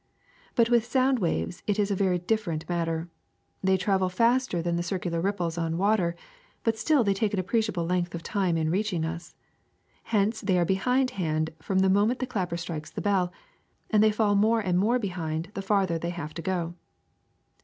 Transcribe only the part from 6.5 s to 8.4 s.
but still they take an appreciable length of